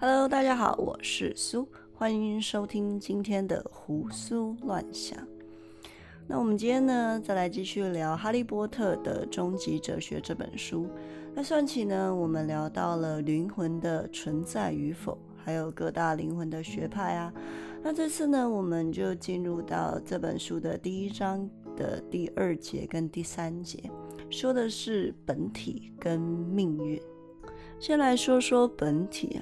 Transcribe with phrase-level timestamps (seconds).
[0.00, 5.18] Hello，大家好，我是苏，欢迎收听今天的胡思乱想。
[6.28, 10.86] 那我们今天呢，再来继续聊《哈利波特的终极哲学》这本书。
[11.34, 17.34] 那算起呢，我们聊到了灵魂的存在与否，还有各大灵魂的学派啊。
[17.82, 23.90] 那这次呢，我们就进入到这本书的第一章的第二节跟第三节，
[24.30, 27.02] 说的是本体跟命运。
[27.80, 29.40] 先来说说本体啊，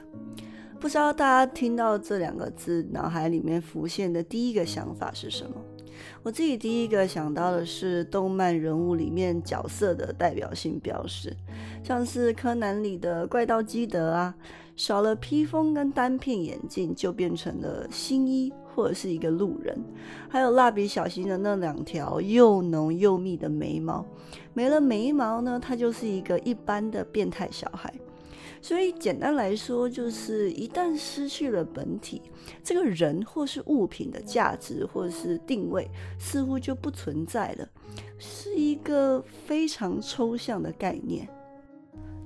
[0.79, 5.57] 不知道大家听到这两个字，脑海里面浮现的第一个想法是什么？
[6.23, 11.35] 我自己第一个想到的是动漫人物里面角色的代表性标识，
[11.83, 14.35] 像是柯南里的怪盗基德啊，
[14.77, 19.75] 少了披风跟单片眼镜就变成了新一或者是一个路人，
[20.29, 24.05] 还有蜡笔小新的那两条又浓又密的眉毛，
[24.53, 27.93] 没了眉毛呢，他就是一个一般的变态小孩。
[28.61, 32.23] 所以简单来说，就是一旦失去了本体，
[32.65, 37.69] 这个人或是物品的价值或是定位，似乎就不存在了，
[38.19, 41.29] 是一个非常抽象的概念。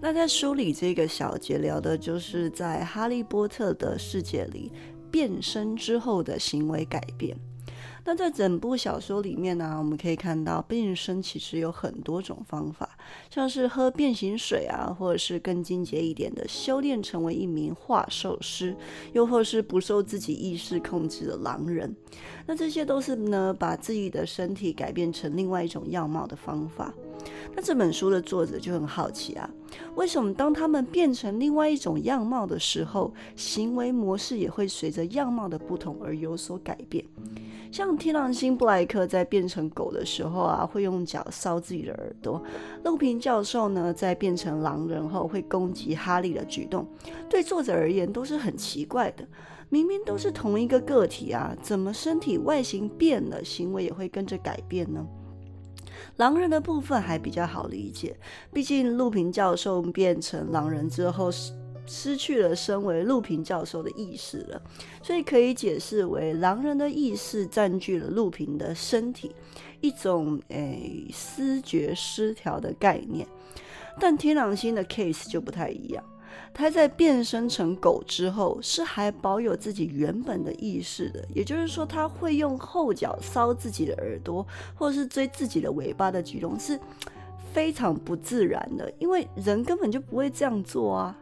[0.00, 4.72] 那在书里这个小节聊的就是在哈利波特的世界里
[5.10, 7.36] 变身之后的行为改变。
[8.04, 12.98] 那在整部小说里面呢，我们可以看到变身其实有很多种方法，
[13.30, 18.74] 像是喝变形水啊，或者是更进阶一点的修炼成为一名化兽师，
[19.12, 21.94] 又或是不受自己意识控制的狼人。
[22.46, 26.92] 那这些都是呢，把自己的身体改变成另外一种样貌的方法。
[27.54, 29.48] 那这本书的作者就很好奇啊，
[29.94, 37.04] 为什么当他们变成另外一种样貌的时候，行为模式也会随着样貌的不同而有所改变？
[37.72, 42.42] 像天狼星布莱克在变成狗的时候啊，会用脚搔自己的耳朵；
[42.84, 46.86] 陆平教授呢，在变成狼人后会攻击哈利的举动，
[47.28, 49.24] 对作者而言都是很奇怪的。
[49.68, 55.06] 明明都是同一个个体啊，怎么身体外形变了，行为也会跟着改变呢？
[56.16, 58.16] 狼人的部分还比较好理解，
[58.52, 61.30] 毕竟陆平教授变成狼人之后。
[61.92, 64.62] 失去了身为陆平教授的意识了，
[65.02, 69.34] 所以可以解释为狼人的意识占据了陆平的身体，
[69.80, 73.26] 一种诶思觉失调的概念。
[73.98, 76.04] 但天狼星的 case 就不太一样，
[76.54, 84.46] 他在变身成狗之后是还保有自己原本的意识的，也就是说他会用后脚搔自己的耳朵，
[84.76, 86.78] 或是追自己的尾巴的举动是
[87.52, 91.18] 非常不自然的，因为人根本就不会这样做啊。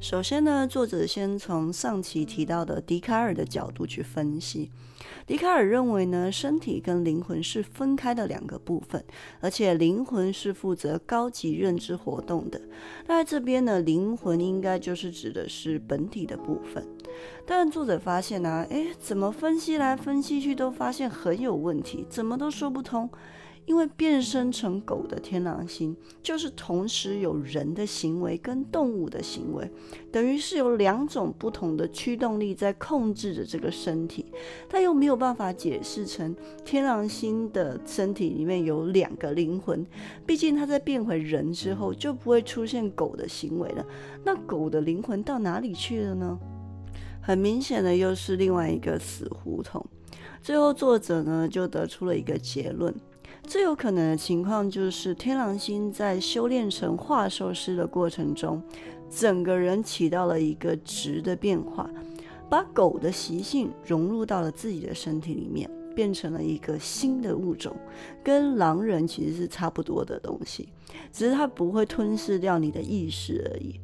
[0.00, 4.70] 首先呢，作者先从上期提到的笛卡尔的角度去分析。
[5.26, 9.04] 笛卡尔认为呢，身体跟灵魂是分开的两个部分，
[9.40, 12.58] 而且灵魂是负责高级认知活动的。
[13.06, 16.82] 那这边呢，灵魂应该就是指的是本体的部分。
[17.46, 23.08] 但作者发现呢，诶，怎么分析来分析去都发现很有问题，怎么都说不通。
[23.66, 29.70] 因为变身成狗的天狼星，就是同时有人的行为跟动物的行为，
[30.10, 34.26] 等于是有两种不同的驱动力在控制着这个身体，
[34.68, 36.34] 但又没有办法解释成
[36.64, 39.86] 天狼星的身体里面有两个灵魂，
[40.26, 43.86] 毕竟它在变回人之后就不会出现狗的行为了，
[44.24, 46.38] 那狗的灵魂到哪里去了呢？
[47.22, 49.84] 很明显的又是另外一个死胡同。
[50.42, 52.92] 最后作者呢就得出了一个结论。
[53.42, 58.62] 最有可能的情况就是天狼星在修炼成化兽师的过程中，
[59.10, 61.90] 整个人起到了一个质的变化，
[62.48, 67.74] 把狗的习性融入到了自己的身体里面，变成了一个新的物种，
[68.22, 70.68] 跟狼人其实是差不多的东西，
[71.12, 73.80] 只是它不会吞噬掉你的意识而已。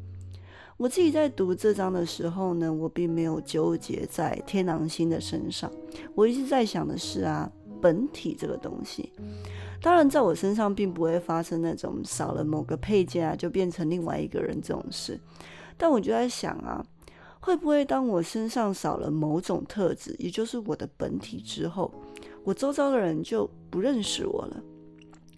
[0.77, 5.73] 我自己在读这章的时候呢，我并没有纠结在天狼星的身上，
[6.15, 7.51] 我一直在想的是啊。
[7.81, 9.13] 本体这个东西，
[9.81, 15.19] 当然在我身上并不会发生那种少了某个配件啊就变成另外一个人这种事。
[15.77, 16.85] 但我就在想啊，
[17.41, 21.93] 会不会当我身上少了某种特质，也就是我的本体之后，
[22.45, 24.63] 我周遭的人就不认识我了？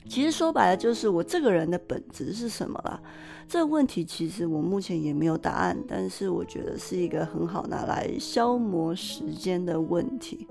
[0.09, 3.03] 其实说白了，就是我这个人的本质是什么啦？
[3.47, 10.47] 这个问题其实我目前也没有答案，但是我觉得是一个很好拿来消磨时间的问题。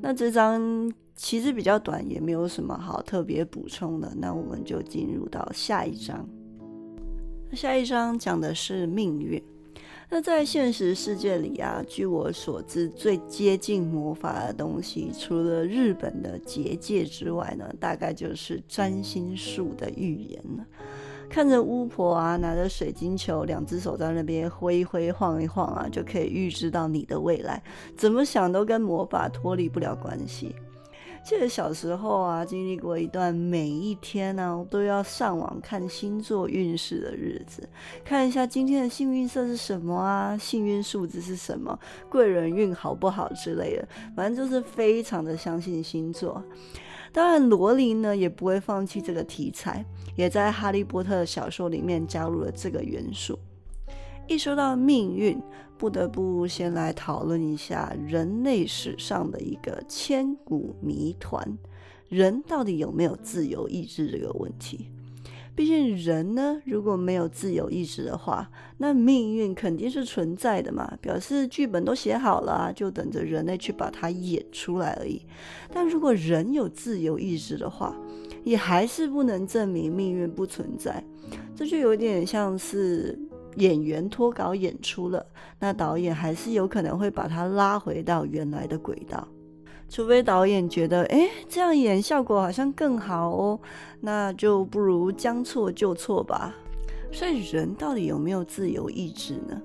[0.00, 4.12] 那这张其实比较短，也没有什么好特别补充的。
[4.16, 6.28] 那我们就进入到下一章。
[7.52, 9.42] 下一章讲的是命运。
[10.10, 20.66] 那在现实世界里啊，据我所知，最接近魔法的东西，除了日本的结界之外呢，大概就是占星术的预言了。
[21.28, 27.62] 看着巫婆啊拿着水晶球，两只手在那边挥一挥、晃一晃啊，就可以预知到你的未来。
[27.96, 30.54] 怎么想都跟魔法脱离不了关系。
[31.24, 37.68] 记得小时候啊，经历过一段每一天呢都要上网看星座运势的日子，
[38.02, 41.78] 看一下今天的幸运色是什么啊，幸运数字是什么，
[42.08, 43.86] 贵人运好不好之类的，
[44.16, 46.42] 反正就是非常的相信星座。
[47.12, 49.84] 当然，罗琳呢也不会放弃这个题材，
[50.16, 53.38] 也在《哈利波特》的小说里面加入了这个元素。
[54.26, 55.40] 一说到命运，
[55.78, 61.56] 不得不先来讨论一下人类史上的一个千古谜团：
[62.08, 64.90] 人到底有没有自由意志这个问题？
[65.58, 75.20] 毕竟人呢，如果没有自由意志的话，那命运肯定是存在的嘛，表示剧本都写好了，就等着人类去把它演出来而已。
[75.72, 77.92] 但如果人有自由意志的话，
[78.44, 81.02] 也还是不能证明命运不存在。
[81.56, 83.18] 这就有点像是。
[83.56, 85.26] 演员脱稿演出了，
[85.58, 89.26] 那导演还是有可能会把他拉回到原来的轨道，
[89.88, 93.58] 除非导演觉得，哎，这样演效果好像更好哦，
[94.00, 96.54] 那就不如将错就错吧。
[97.10, 99.60] 所以人到底有没有自由意志呢？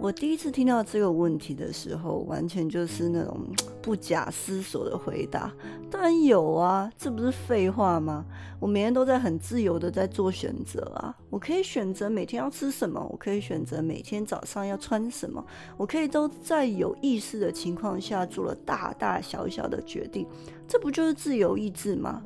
[0.00, 3.40] 我第一次听到这个问题的时候，完全就是那种
[3.82, 5.52] 不假思索的回答。
[5.90, 8.24] 当然有啊，这不是废话吗？
[8.60, 15.44] 我每天都在很自由的在做选择啊，我可以选择每天要吃什么，我可以选择每天早上要穿什么，
[15.76, 20.24] 我可以都在有意识的情况下做了大大小小的决定，
[20.68, 22.22] 这不就是自由意志吗？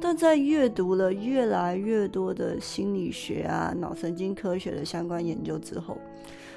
[0.00, 5.98] 但在阅读了越来越多的心理学啊、脑神经科学的相关研究之后，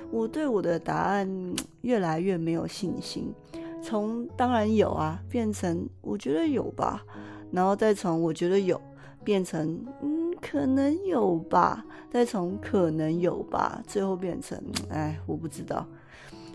[0.10, 3.34] 我对我的答案越来越没有信心，
[3.82, 7.04] 从当然有啊变成我觉得有吧，
[7.52, 8.80] 然后再从我觉得有
[9.24, 14.58] 变成嗯可能有吧，再从可能有吧，最后变成
[14.90, 15.86] 哎我不知道。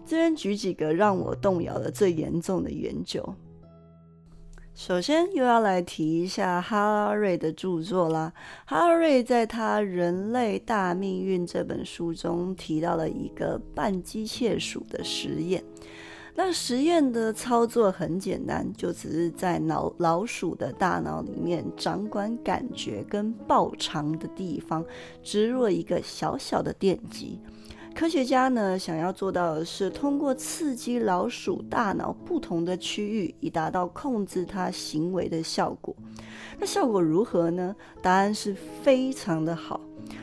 [0.07, 3.23] 这边举几个让我动摇的最严重的研究。
[4.79, 8.33] 首先又要来提一下哈拉瑞的著作啦。
[8.65, 15.65] 哈拉瑞在他《人类大命运》这本书中提到了一个半机械鼠的实验。
[16.37, 24.87] 那实验的操作很简单，就只是在脑老鼠的大脑里面掌管感觉跟报偿的地方
[25.25, 27.41] 植入了一个小小的电极。
[27.99, 35.93] 科学家呢，想要做到的是通过刺激老鼠大脑不同的区域，以达到控制它行为的效果。
[36.61, 37.75] 那效果如何呢？
[38.01, 38.55] 答案是
[38.85, 39.81] 非常的好。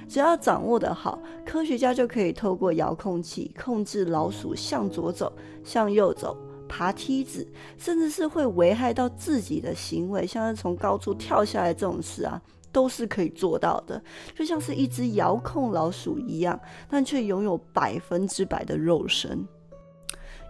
[0.08, 6.38] 只要掌握的好，科学家就可以透过遥控器控制老鼠向左走、向右走、
[6.70, 7.46] 爬梯子，
[7.78, 12.42] 甚至是会危害到自己的行为，像是从高处跳下来这种事啊。
[12.76, 14.04] 都是可以做到的，
[14.36, 19.48] 就像是一只遥控老鼠一样，但却拥有百分之百的肉身。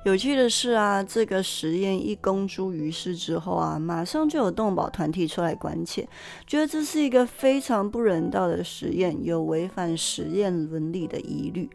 [0.05, 6.07] 有趣的是啊，这个实验一公诸于世之后啊，马上就有动保团体出来关切，
[6.45, 11.67] 觉得这是一个非常不人道的实验，有违反实验伦理的疑虑。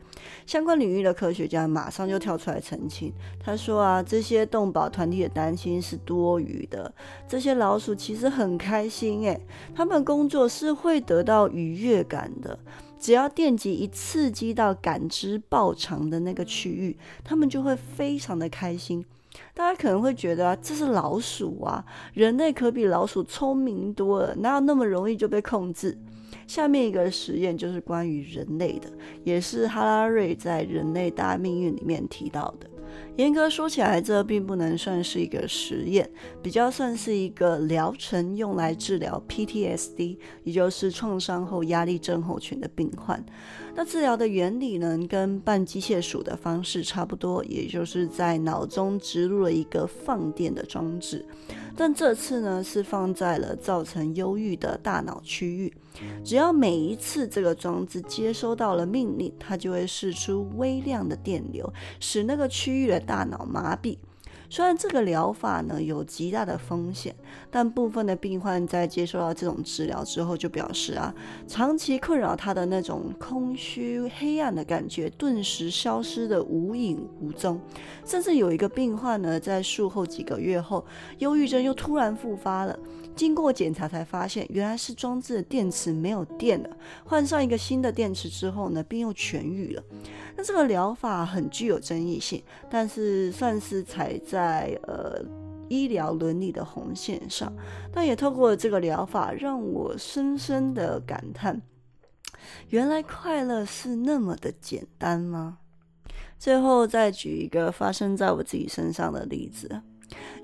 [0.47, 3.13] 相关领域的科学家马上就跳出来澄清，
[3.45, 6.95] 他说啊，这些动保团体的担心是多余的，
[7.27, 9.41] 这些老鼠其实很开心诶，
[9.75, 12.57] 他们工作是会得到愉悦感的。
[13.01, 19.05] 只要电极一刺激到感知爆长的那个区域，他们就会非常的开心。
[19.55, 25.97] 大家可能会觉得啊这是老鼠啊，人类可比老鼠聪明多了，哪有那么容易就被控制？
[26.47, 28.91] 下面一个实验就是关于人类的，
[29.25, 32.69] 也是哈拉瑞在《人类大命运》里面提到的。
[33.17, 36.09] 严格说起来，这并不能算是一个实验，
[36.43, 43.23] 比较算是一个疗程，用来治疗 PTSD，也就是创伤后压力症候群的病患。
[43.75, 51.25] 那治疗的原理呢，跟半机械鼠的方式差不多，也就是在脑中植入了一个放电的装置，
[51.77, 55.73] 但这次呢是放在了造成忧郁的大脑区域。
[56.25, 63.99] 只要每一次这个装置接收到了命令，它就会释出微量的电流，使那个区域的大脑麻痹。
[64.51, 67.15] 虽然这个疗法呢有极大的风险，
[67.53, 71.15] 但部分的病患在接受到这种治疗之后，就表示啊，
[71.47, 77.61] 长期困扰他的那种空虚、黑暗的感觉，顿时消失的无影无踪。
[78.05, 80.85] 甚至有一个病患呢，在术后几个月后，
[81.19, 82.77] 忧郁症又突然复发了。
[83.15, 86.71] 经过检查才发现，原来是装置的电池没有电了。
[87.05, 89.83] 换上一个新的电池之后呢，病又痊愈了。
[90.43, 95.23] 这个疗法很具有争议性，但是算是踩在呃
[95.69, 97.53] 医疗伦理的红线上。
[97.93, 101.61] 但也透过这个疗法，让我深深的感叹：
[102.69, 105.59] 原来快乐是那么的简单吗？
[106.39, 109.69] 最后再举一个发生在我自己身上的例子，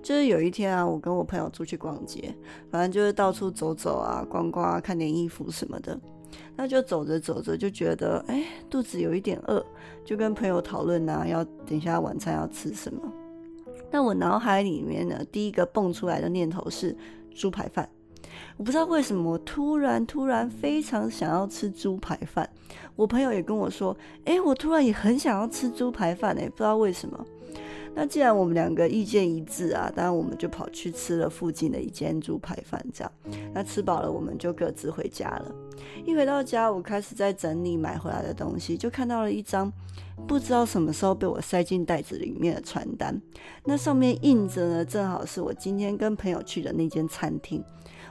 [0.02, 2.36] 就是有一天啊，我跟我朋友出去逛街，
[2.70, 5.98] 反正就是到处走走啊，逛逛啊，看点衣服什么的。
[6.56, 9.64] 那就走着走着就觉得，哎，肚子有一点饿，
[10.04, 13.00] 就跟朋友讨论啊，要等一下晚餐要吃什么。
[13.90, 16.96] 那我脑海里面呢，第一个蹦出来的念头是
[17.34, 17.88] 猪排饭。
[18.56, 22.48] 我不知道为什么，我突然突然非常想要吃猪排饭。
[22.96, 27.24] 我朋友也跟我说，哎，我突然也很想要吃猪排饭，哎，不知道为什么。
[27.98, 33.10] 那既然我们两个意见一致啊，当然我们就跑去吃了附近的一间猪排饭，这样。
[33.54, 35.54] 那吃饱了，我们就各自回家了。
[36.04, 39.72] 一回到家，我开始在整理买回来的东西，就看到了一张
[40.28, 43.18] 不知道什么时候被我塞进袋子里面的传单。
[43.64, 47.64] 那上面印着呢，正好是我今天跟朋友去的那间餐厅。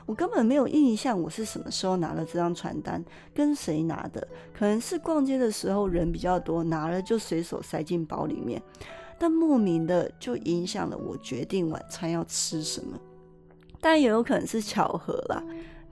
[0.04, 8.60] 我根本没有印象我是什么时候拿了这张传单，跟谁拿的，可能是逛街的时候人比较多，拿了就随手塞进包里面。
[9.18, 12.98] 但莫名的就影响了我决定晚餐要吃什么，
[13.80, 15.42] 但也有可能是巧合啦，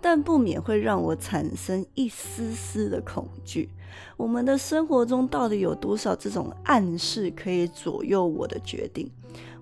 [0.00, 3.70] 但不免会让我产生一丝丝的恐惧。
[4.16, 9.10] 我们的生活中到底有多少这种暗示可以左右我的决定？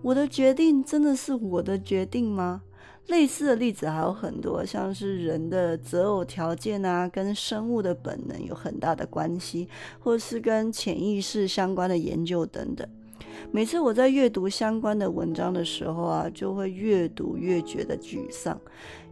[0.00, 2.62] 我的决定真的是我的决定吗？
[3.08, 12.88] 类似的例子还有很多，像是人的择偶条件啊，跟生物的本能有很大的关系，或是跟潜意识相关的研究等等。
[13.50, 18.58] 每次我在阅读相关的文章的时候啊，就会越读越觉得沮丧。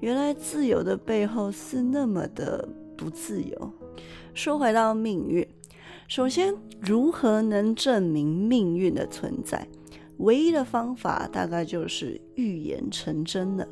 [0.00, 3.72] 原来自由的背后是那么的不自由。
[4.32, 5.46] 说回到命运，
[6.08, 9.66] 首先如何能证明命运的存在？
[10.18, 13.66] 唯一的方法大概就是预言成真了。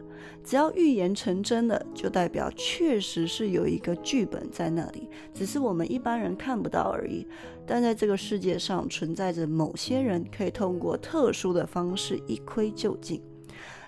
[0.44, 7.26] 只要预言成真了，就代表确实是有一个剧本在那里，只是我们一般人看不到而已。
[7.66, 13.20] 但在这个世界上存在着某些人，可以通过特殊的方式一窥究竟。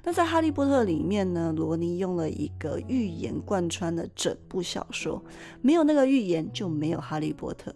[0.02, 5.22] 那在《哈利波特》里面呢，罗尼用了一个预言贯穿了整部小说，
[5.60, 7.74] 没有那个预言就没有哈利波特。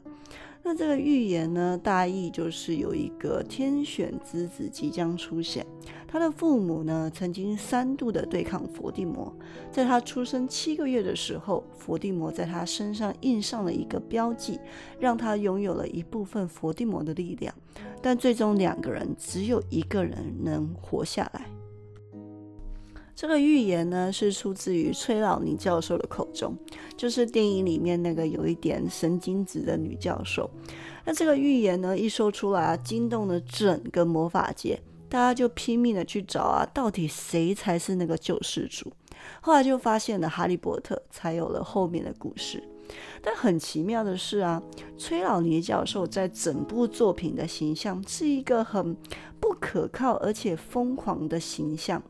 [0.62, 5.66] 那这个预言呢，大意就是有一个天选之子即将出现。
[6.14, 9.35] 他的父母呢，曾经三度的对抗伏地魔。
[9.73, 14.61] 在他出生七个月的时候，伏地魔在他身上印上了一个标记，
[15.00, 17.52] 让他拥有了一部分伏地魔的力量。
[18.00, 21.47] 但最终两个人只有一个人能活下来。
[23.16, 26.56] 这个预言呢，是出自于崔老尼教授的口中，
[26.97, 30.49] 就是电影里面那个有一点神经质的女教授。
[31.04, 34.80] 那这个预言呢，一说出来啊，惊动了整个魔法界，
[35.14, 38.92] 大家就拼命的去找啊，到底谁才是那个救世主？
[39.40, 42.61] 后来就发现了哈利波特，才有了后面的故事。
[43.23, 44.61] 但很奇妙的是啊，
[44.99, 48.92] 崔老尼教授在整部作品的形象是一个很
[49.38, 52.02] 不可靠而且疯狂的形象。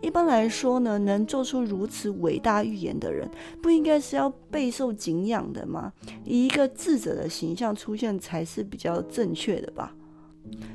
[0.00, 3.30] 一般来说呢，能做出如此伟大预言的人，
[3.62, 5.92] 不应该是要备受敬仰的吗？
[6.24, 9.94] 以一个智者的形象出现才是比较正确的吧。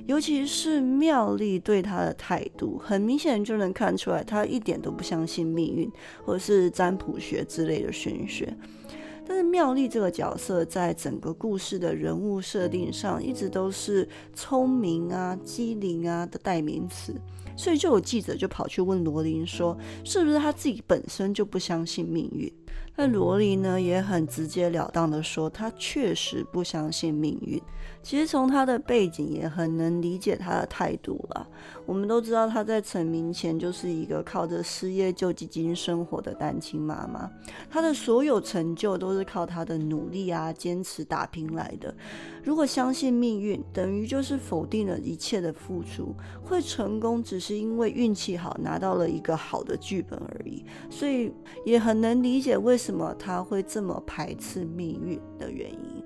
[0.06, 5.92] 尤其是妙丽对他的态度，很明显就能看出来，他一点都不相信命运
[6.25, 8.56] 或者是占卜学之类的玄学。
[9.25, 17.15] 但是妙丽这个角色在整个故事的人物设定上，一直都是聪明啊、机灵啊的代名词，
[17.56, 22.51] 所以就有记者就跑去问罗琳说，是不是他自己本身就不相信命运？
[22.96, 27.60] 那罗琳呢也很直截了当的说，他确实不相信命运。
[28.03, 31.48] 其实从他的背景也很能理解他的态度了。
[31.86, 37.30] 我们都知道他在成名前就是一个靠着失业救济金生活的单亲妈妈，
[37.70, 41.94] 他的所有成就都是靠他的努力啊、坚持打拼来的。
[42.44, 46.13] 如果相信命运，等于就是否定了一切的付出。
[46.44, 50.63] 会成功只是因为运气好，拿到了一个好的剧本而已。
[50.89, 51.32] 所以
[51.65, 56.03] 也很能理解为什么他会这么排斥命运的原因。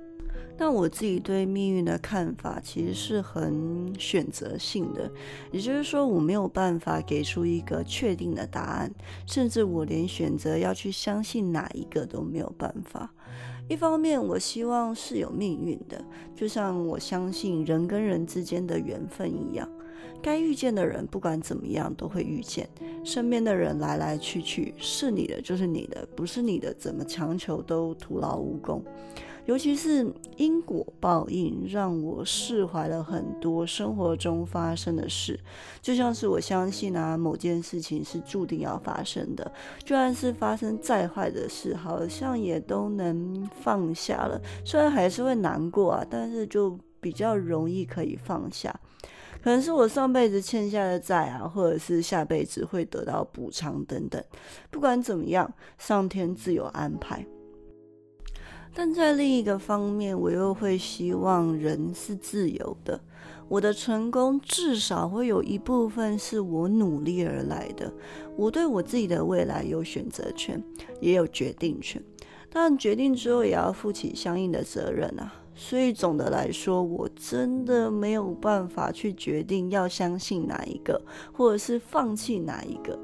[0.60, 5.08] 那我自己对命运的看法其实是很选择性的，
[5.52, 8.92] 也就是说我没有办法给出一个确定的答案，
[9.28, 13.14] 甚至我连选择要去相信哪一个都没有办法。
[13.70, 16.04] 一方面，我希望是有命运的，
[16.36, 19.68] 就像我相信人跟人之间的缘分一样；
[20.22, 22.68] 该遇见的人不管怎么样都会遇见，
[23.04, 28.84] 身边的人来来去去，是你的就是你的，不是你的怎么强求都徒劳无功。
[29.46, 35.40] 尤其是因果报应，让我释怀了很多生活中发生的事。
[35.82, 39.50] 就像是我相信啊，某件事情是注定要发生的，
[39.86, 44.42] 就算是发生再坏的事，好像也都能放下了。
[44.66, 48.78] 虽然还是会难过啊，但是就比较容易可以放下。
[49.48, 54.22] 可能是我上辈子欠下的债啊，或者是下辈子会得到补偿等等。
[54.70, 57.26] 不管怎么样，上天自有安排。
[58.74, 63.00] 但在另一个方面，我又会希望人是自由的。
[63.48, 67.90] 我的成功至少会有一部分是我努力而来的。
[68.36, 70.62] 我对我自己的未来有选择权，
[71.00, 72.04] 也有决定权。
[72.50, 75.34] 但决定之后也要负起相应的责任啊。
[75.60, 81.02] 所以总的来说，我真的没有办法去决定要相信哪一个，
[81.34, 82.98] 或者是放弃哪一个。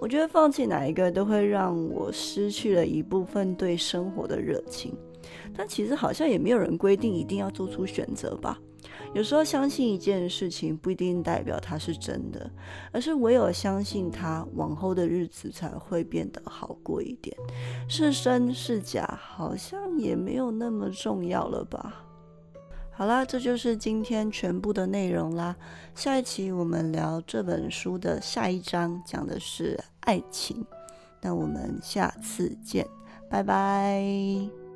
[0.00, 4.96] 我觉得放弃哪一个都会让我失去了一部分对生活的热情。
[5.54, 8.58] 但其实好像也没有人规定一定要做出选择吧。
[9.14, 12.50] 有时候相信一件事情不一定代表它是真的，
[12.92, 17.36] 而是唯有相信它，往后的日子才会变得好过一点。
[17.88, 22.04] 是真是假，好像也没有那么重要了吧。
[22.90, 25.56] 好啦，这就是今天全部的内容啦。
[25.94, 30.64] 下一期我们聊这本书的下一章，讲的是爱情。
[31.20, 32.86] 那我们下次见，
[33.30, 34.67] 拜拜。